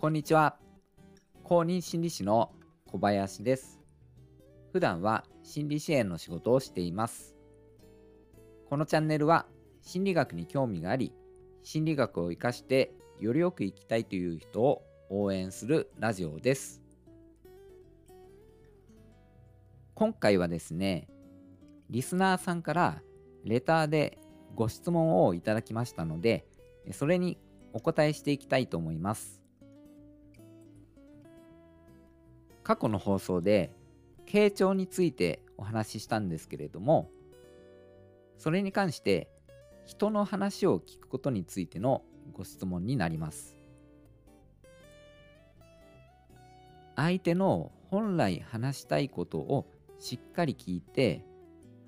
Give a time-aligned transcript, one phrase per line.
[0.00, 0.56] こんにちは。
[1.44, 2.52] 公認心理師の
[2.86, 3.78] 小林です。
[4.72, 7.36] 普段は心理支援の仕事をしています。
[8.70, 9.44] このチャンネルは
[9.82, 11.12] 心理学に興味があり、
[11.62, 16.80] 心理学を活かしてよりよく生きたいという人を応援するラジオです。
[19.92, 21.08] 今回はですね、
[21.90, 23.02] リスナーさんから
[23.44, 24.18] レターで
[24.54, 26.46] ご質問をいただきましたので、
[26.92, 27.36] それに
[27.74, 29.39] お答えしていきたいと思います。
[32.70, 33.72] 過去の放送で
[34.26, 37.10] 傾聴についてお話ししたんですけれども、
[38.38, 39.28] それに関して
[39.86, 43.56] 人の話を聞くことについてのご質問になります。
[46.94, 49.66] 相手の本来話したいことを
[49.98, 51.24] しっかり聞いて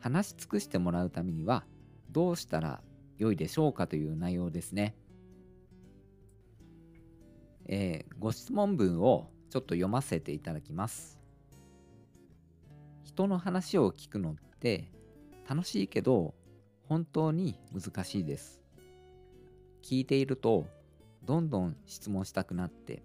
[0.00, 1.64] 話し尽くしてもらうためには
[2.10, 2.80] どうしたら
[3.18, 4.96] 良いでしょうかという内容ですね。
[7.66, 11.20] えー、ご質問文をちょっと読ませていただきます。
[13.04, 14.90] 人の話を聞くのって
[15.46, 16.32] 楽しいけど
[16.88, 18.62] 本当に難しいです。
[19.82, 20.64] 聞いていると
[21.26, 23.02] どんどん質問したくなって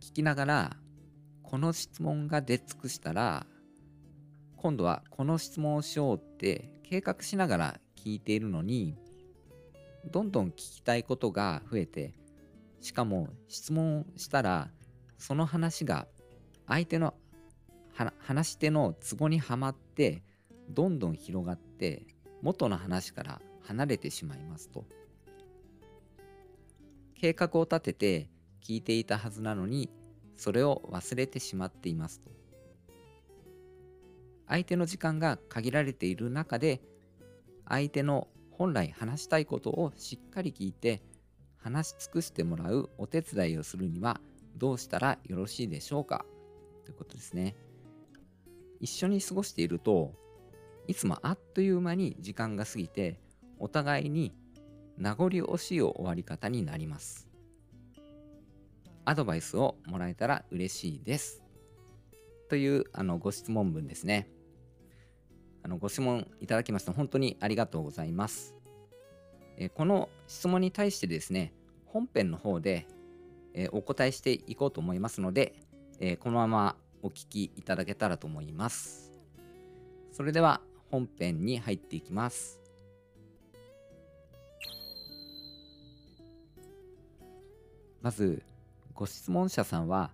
[0.00, 0.76] 聞きながら
[1.42, 3.46] この質問が出尽くしたら
[4.56, 8.94] 今度はこの質問をしようって計画しながら聞いているのに
[10.12, 12.19] どんどん聞きたいことが増えて
[12.80, 14.70] しかも質問したら
[15.18, 16.06] その話が
[16.66, 17.14] 相手の
[18.18, 20.22] 話し手の都合にはまって
[20.70, 22.06] どんどん広がって
[22.42, 24.84] 元の話から離れてしまいますと。
[27.14, 28.30] 計画を立てて
[28.62, 29.90] 聞いていたはずなのに
[30.38, 32.30] それを忘れてしまっていますと。
[34.48, 36.80] 相手の時間が限られている中で
[37.68, 41.02] 相手の本来話したいことをしっかり聞いて
[41.62, 44.20] 話し尽くしてもらうお手伝いをするには
[44.56, 46.24] どうしたらよろしいでしょうか？
[46.84, 47.54] ということですね。
[48.80, 50.14] 一緒に過ごしていると
[50.88, 53.20] いつもあっという間に時間が過ぎて
[53.58, 54.34] お互いに
[54.96, 57.28] 名残惜しい終わり方になります。
[59.04, 61.42] アドバイスをもらえたら嬉しいです。
[62.48, 64.28] というあのご質問文ですね。
[65.62, 68.54] あのご質問いただきまして本当にありがとうございます。
[69.68, 71.52] この質問に対してですね、
[71.86, 72.86] 本編の方で、
[73.52, 75.54] えお答えしていこうと思いますので、
[75.98, 79.12] えこのままお聞きいただけたらと思います。
[80.12, 80.60] それでは
[80.90, 82.60] 本編に入っていきます。
[88.00, 88.42] まず、
[88.94, 90.10] ご質問者さんは、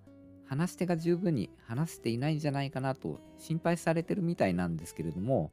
[0.46, 5.50] 話し手が十分に話せていないんじゃないかなと心配されてるみたいなんですけれども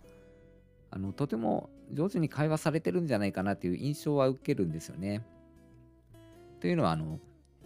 [0.92, 5.26] あのとても上手に会話されてるんじゃないかなという印象は受けるんですよね。
[6.60, 7.20] というのはあの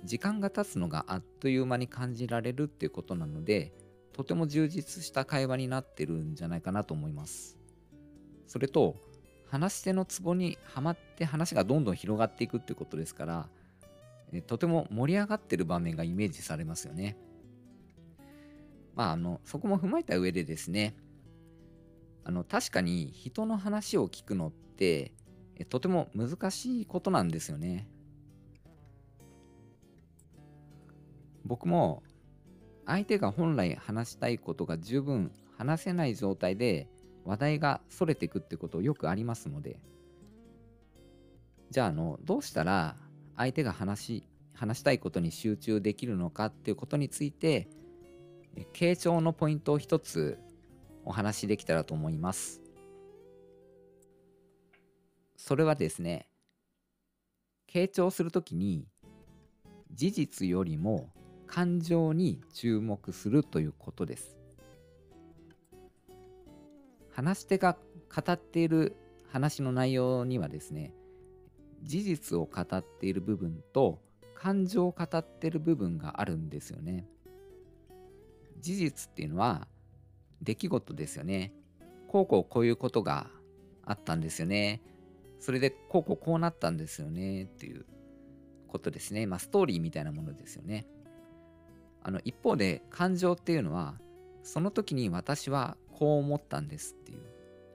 [0.04, 3.72] 時間が経つのがあっという間に感じられるっていうことなので
[4.14, 7.58] とても充実した会話になってるんじゃないかなと思います。
[8.48, 8.96] それと
[9.50, 13.50] 話し手のツボにはまって話がどんどん広がっていくっていうことですから
[14.46, 17.18] とても盛り上がってる場面がイメージされますよね。
[18.96, 20.96] まあ、あの、そこも踏まえた上でですね、
[22.28, 25.14] あの、確かに人の話を聞くのって、
[25.70, 27.88] とても難しいことなんですよね。
[31.46, 32.04] 僕も
[32.86, 36.90] 相手が本来話したいことが十分話せない状態で
[37.24, 39.80] 話題がそれていくってことよくありますので
[41.70, 42.98] じゃあのどうしたら
[43.38, 47.70] 相手が話話したいことに集中できるのかっていうことについて
[48.74, 50.38] 傾聴のポイントを一つ
[51.08, 52.62] お話しできたらと思います
[55.38, 56.28] それはですね
[57.72, 58.86] 傾聴するときに
[59.94, 61.10] 事実よりも
[61.48, 64.38] 感情に注目するということです
[67.12, 67.78] 話し手が
[68.14, 68.98] 語っている
[69.32, 70.94] 話の内容にはですね
[71.84, 74.02] 事実を語っている部分と
[74.36, 77.08] 感情を語っている部分があるんですよね。
[78.60, 79.68] 事実っていうのは
[80.42, 81.54] 出来事ですよね。
[82.08, 83.28] こうこうこういうことが
[83.86, 84.82] あったんですよね。
[85.40, 87.86] それでこうこうこうなったんですよねっていう
[88.68, 89.26] ことですね。
[89.28, 90.88] まあストーリーみたいなものですよね。
[92.04, 94.00] あの一方で感情っていうのは
[94.44, 97.22] その時に私はこう思ったんですっていう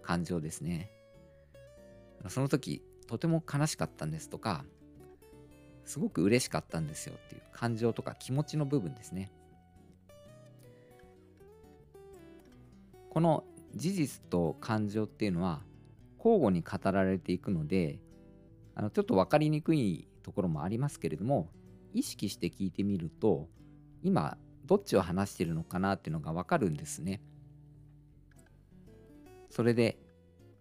[0.02, 0.90] 感情ですね。
[2.28, 4.64] その時とても悲しかったんですとか、
[5.84, 9.30] すごく嬉しかったんですよっていう感情とか気持ちの部分ですね。
[13.12, 13.44] この
[13.74, 15.60] 事実と感情っていうのは
[16.16, 18.00] 交互に語られていくので、
[18.74, 21.50] あのちょっと分かりにくいところもありますけれども、
[21.92, 23.50] 意識して聞いてみると
[24.02, 27.20] 今どっちを話してるのかなっていうのがわかるんですね。
[29.50, 29.98] それで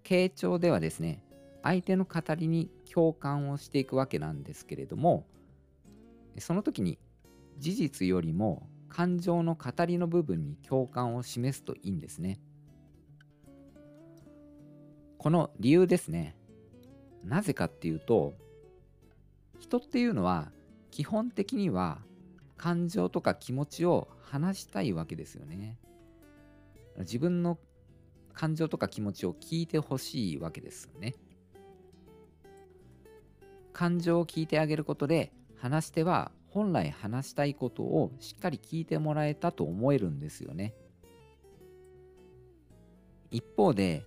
[0.04, 1.24] 傾聴ではですね
[1.64, 5.26] 相手の語りに共感をしていくわけなんですけれども
[6.38, 7.00] その時に
[7.60, 12.42] 事実よりも感情の語りの部分に共感を示すといいんですね。
[15.18, 16.36] この理由ですね。
[17.24, 18.34] なぜかっていうと
[19.60, 20.52] 人っていうのは
[20.90, 22.00] 基本的には
[22.58, 25.78] 感情とか気持ちを話したいわけですよね。
[26.98, 27.58] 自分の
[28.34, 31.16] 感情とか気持ちを聞いてほしいわけですよね。
[33.72, 40.74] 感情を聞いてあげることで話し手は本来話したいことをしっかり聞いてもらえたと思えるんですよね。
[43.32, 44.06] 一方で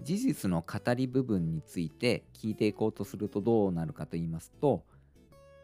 [0.00, 4.84] 事実の語り部分について聞いていこうとするとどうなるかと言いますと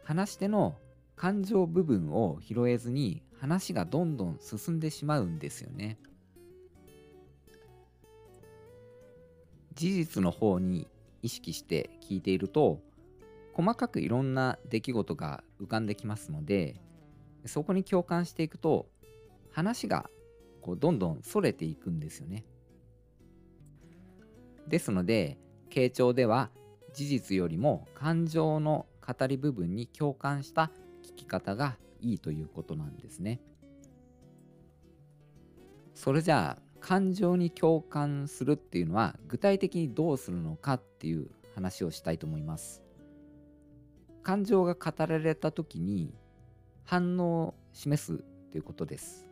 [0.04, 0.76] 話し手の
[1.14, 5.98] 感情部分を拾えずに話がどんどん進んでしまうんですよね。
[9.74, 10.88] 事実の方に
[11.22, 12.80] 意識して聞いていると
[13.56, 16.76] 細かくいろんな出来事が浮かんできますので
[17.46, 18.86] そこに共感していくと
[19.50, 20.10] 話が
[20.60, 22.44] こうどんどんそれていくんですよね。
[24.68, 25.38] ですので
[25.70, 26.50] 傾聴では
[26.92, 30.70] 事実よりも感情の語り部分に共感した
[31.02, 33.40] 聞き方がいいということなんですね。
[35.94, 42.85] それじゃあ感情に共感するっていうのは具体的にどうするのかっていう話をしたいと思います。
[44.26, 46.12] 感情が語られた時に
[46.82, 49.24] 反応を示すということです。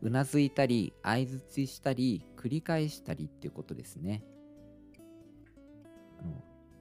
[0.00, 4.24] うなずいたり相づちしたり繰り返したりっていうことですね。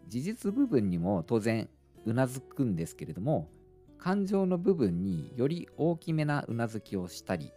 [0.07, 1.67] 事実部分にも当然
[2.05, 3.49] うなずくんですけれども
[3.97, 7.51] 感情の部分により大きめなうなずきをしたり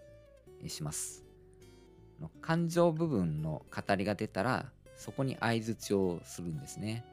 [0.67, 1.25] します。
[2.41, 7.05] 感情部分の語りが出たらそこに相づちをするんですね。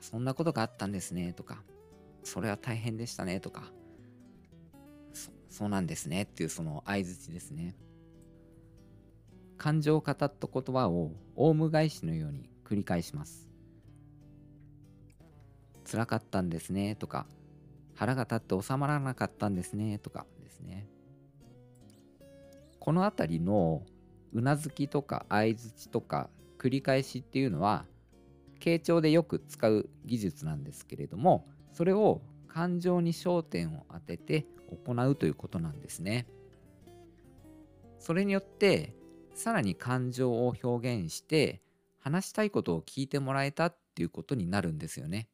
[0.00, 1.62] そんなことがあったんですねとか
[2.22, 3.72] それは大変でしたねとか
[5.48, 7.74] そうなんですねっていうその相づちですね。
[9.56, 13.48] 感情を語った言葉をオウム返しのように繰り返します。
[15.90, 17.26] 辛かったんですねとか
[17.94, 20.86] 腹が立って収まらなかったんですねとかですね。
[22.78, 23.82] この辺りの
[24.32, 27.84] うなずきとか相づちとか繰り返しっていうのは
[28.60, 34.46] 傾聴でよく使う技術なんですけれどもそれを感情に焦点を当てて
[34.84, 36.26] 行うということなんですね。
[37.98, 38.94] それによって
[39.34, 41.62] さらに感情を表現して
[41.98, 45.28] 話したいことを聞いてもらえたっていうことになるんですよね。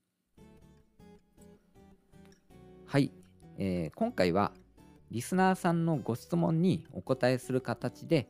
[2.87, 3.11] はい、
[3.59, 4.53] えー、今回は
[5.11, 8.29] リスナーさんのご質問にお答えする形で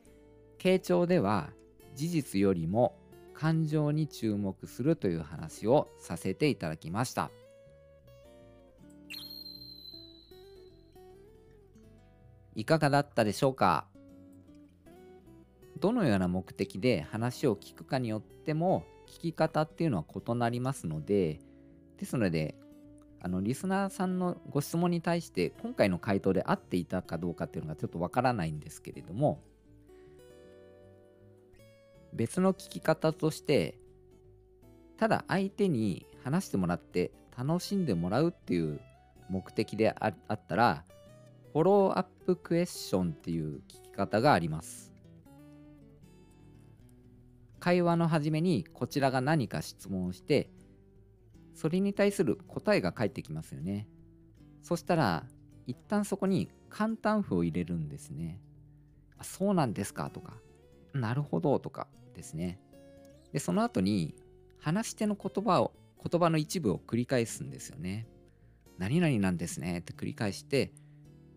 [0.59, 1.51] 傾聴では
[1.95, 2.97] 事実よりも
[3.35, 7.29] 感情に注目するという話をさせていただきました。
[12.55, 13.85] いかがだったでしょうか？
[15.81, 21.41] どのような目的で話を聞くかによっても聞き方っていうのは異なりますので
[21.97, 22.55] ですので
[23.21, 29.41] あのリスナーさんのご質問に対して今回の回答で合っていたかどうかっていうのがちょっとわからないんですけれども
[32.15, 33.77] 別の聞き方として
[34.97, 38.79] ただ相手に話してもらって楽しんでもらうっていう
[39.29, 40.85] 目的であったら
[41.51, 44.93] フォローアップクエスチョンっていう聞き方があります。
[47.59, 50.49] 会話の初めにこちらが何か質問をして
[51.55, 53.87] それに対する答えが返ってきますよね。
[54.61, 55.25] そしたら
[55.65, 58.39] 一旦そこに簡単符を入れるんですね。
[59.21, 60.33] そうなんですかとか
[60.93, 62.59] なるほどとかですね
[63.31, 64.15] でその後に
[64.59, 68.07] 話し手の言葉を言葉の一部を繰り返すんですよね
[68.79, 70.73] 何々なんですねって繰り返して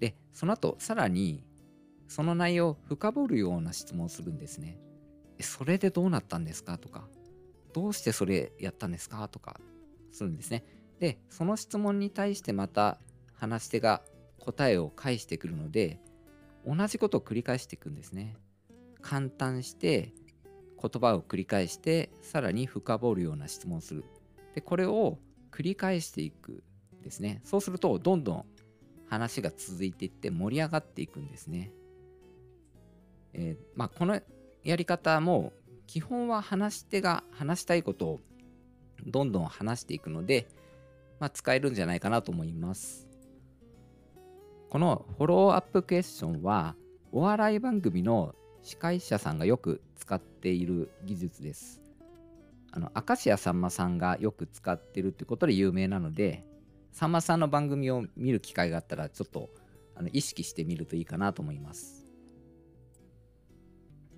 [0.00, 1.44] で、その後、さらに、
[2.06, 4.78] その内容を深掘るような質問をするんですね。
[5.40, 6.78] それでどうなったんですか？
[6.78, 7.08] とか、
[7.72, 9.26] どうしてそれやったんですか？
[9.26, 9.60] とか、
[10.12, 10.64] するんですね。
[11.00, 13.00] で、その質問に対してまた
[13.34, 14.02] 話し手が
[14.38, 16.00] 答えを返してくるので、
[16.64, 18.36] 同じことを繰り返していくんですね。
[19.02, 20.12] 簡単して、
[20.80, 24.04] 言葉を繰り返して、さらに深掘るような質問する。
[24.54, 25.18] で、これを
[25.50, 26.62] 繰り返していく
[27.02, 27.40] ですね。
[27.44, 28.44] そうすると、どんどん
[29.08, 31.72] 話が続いていって盛り上がっていくんですね。
[33.32, 34.20] えー、まあ、この
[34.64, 35.52] やり方も
[35.86, 38.20] 基本は話し手が話したいことを
[39.06, 40.48] どんどん話していくので
[41.20, 43.06] まあ、使えるんじゃないかなと思います。
[44.70, 46.76] このフォローアップクエスチョンは
[47.10, 48.34] お笑い番組の
[48.68, 51.80] 司会者さんがよく使っている技術です。
[52.70, 56.44] あの明石家さんまさんがよく使ってるってことで有名なので
[56.92, 59.48] さんまさんの番組を見る機会があったらちょっと
[59.96, 62.04] あの意識してみるといいかなと思います。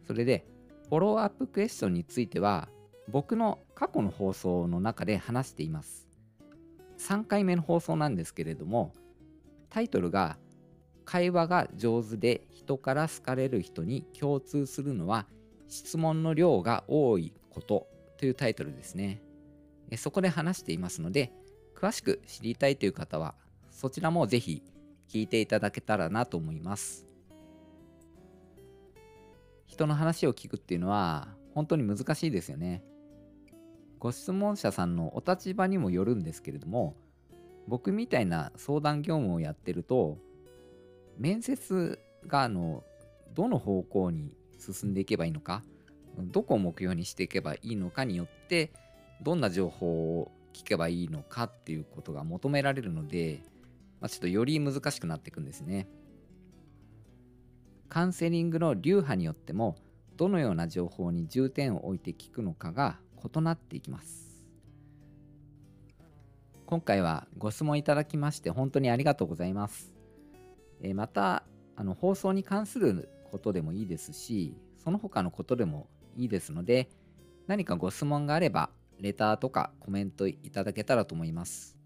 [0.04, 0.45] それで
[0.88, 2.69] フォローアップクエスチョンについては
[3.07, 6.09] 僕の過去の放送の中で話しています。
[6.99, 8.92] 3回目の放送なんですけれども
[9.69, 10.38] タイトルが
[11.10, 15.26] 会話が上手で人から好かれる人に共通するのは
[15.66, 19.20] 質問の量が多いことというタイトルですね。
[19.96, 21.32] そこで話していますので
[21.76, 23.34] 詳しく知りたいという方は
[23.72, 24.62] そちらもぜひ
[25.08, 27.08] 聞いていただけたらなと思います。
[29.66, 32.84] 人の話を聞くっていうのは本当に難しいですよね。
[33.98, 36.94] ご質問者さんのお立場にもよるんですけれども
[37.66, 40.18] 僕みたいな相談業務をやってると
[41.20, 42.82] 面接があの
[43.34, 45.62] どの方向に進んでいけばいいのか
[46.18, 48.72] どこを目標にしていけばいいのかによって
[49.20, 53.42] どんな情報を聞けばいいのかっていうことが求められるので、
[54.00, 55.88] まあ、ちょっとより難しくなっていくんですね。
[57.90, 59.76] カウンセリングの流派によっても
[60.16, 64.42] どのような情報に重点を置いて聞くのかが異なっていきます。
[66.64, 70.00] 今回はご質問いただきまして本当にありがとうございます。
[70.82, 71.44] えまた
[71.76, 76.88] あの放送に関することでもいいですしその他のことでもいいですので
[77.46, 78.70] 何かご質問があれば
[79.00, 81.76] レターとかコメントいただけたらと思います。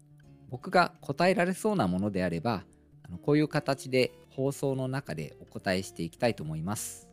[0.49, 2.63] 僕が答えられそうなものであれば
[3.03, 7.09] あのこういう形で放送の中でお答えしていきたいと思います。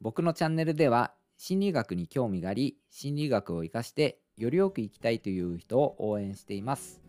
[0.00, 7.03] 僕のチャンネルでは心理学に興味があり心理学を活かしてよりよく生きたいという人を応援しています。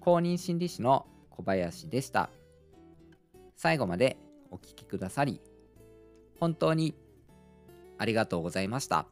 [0.00, 2.30] 公認心理師の小林でした。
[3.56, 4.16] 最後まで
[4.50, 5.40] お聴きくださり
[6.38, 6.94] 本当に
[7.98, 9.06] ありがとうございました。